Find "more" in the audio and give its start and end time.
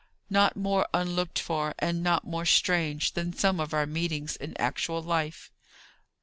0.57-0.87, 2.25-2.43